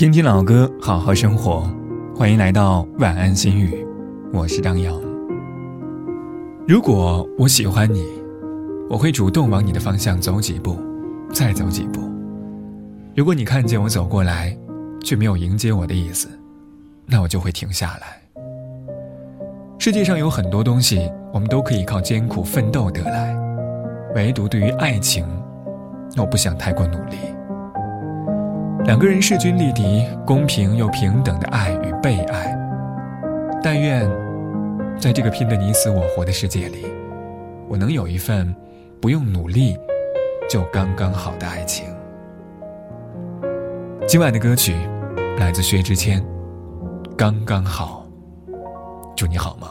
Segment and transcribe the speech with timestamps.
[0.00, 1.70] 听听老歌，好好生活。
[2.16, 3.86] 欢迎来到晚安心语，
[4.32, 4.98] 我是张扬。
[6.66, 8.06] 如果我喜欢你，
[8.88, 10.78] 我会主动往你的方向走几步，
[11.34, 12.00] 再走几步。
[13.14, 14.56] 如果你看见我走过来，
[15.04, 16.30] 却没有迎接我的意思，
[17.04, 18.42] 那我就会停下来。
[19.78, 23.36] 世界上有很多东西，我们都可以靠艰苦奋斗得来，
[24.14, 25.26] 唯独对于爱情，
[26.16, 27.18] 我不想太过努力。
[28.90, 32.52] 两个人势均力敌、公平又平等的爱与被爱，
[33.62, 34.10] 但愿
[34.98, 36.84] 在这个拼得你死我活的世界里，
[37.68, 38.52] 我能有一份
[39.00, 39.78] 不用努力
[40.48, 41.86] 就刚刚好的爱情。
[44.08, 44.74] 今晚的歌曲
[45.38, 46.20] 来自薛之谦，
[47.16, 48.04] 《刚刚好》，
[49.16, 49.70] 祝你好梦。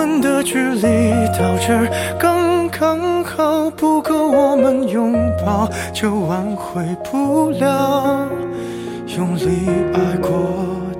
[0.00, 1.86] 我们的距离到这儿
[2.18, 5.12] 刚刚好，不够我们拥
[5.44, 8.26] 抱，就挽回不了。
[9.18, 10.30] 用力爱过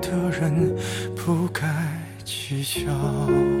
[0.03, 0.75] 的人，
[1.15, 1.67] 不该
[2.23, 3.60] 计较。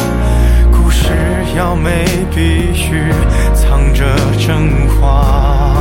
[1.55, 3.11] 要美，必须
[3.53, 4.05] 藏着
[4.37, 5.75] 真话。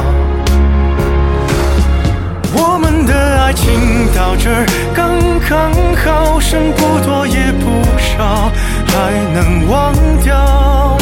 [2.52, 3.72] 我们的爱情
[4.14, 4.50] 到这
[4.94, 8.50] 刚刚好，剩不多也不少，
[8.86, 10.98] 还能忘掉。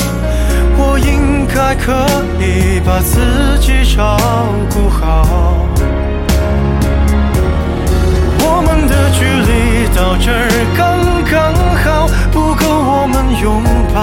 [0.81, 2.07] 我应该可
[2.39, 4.17] 以把自己照
[4.71, 4.88] 顾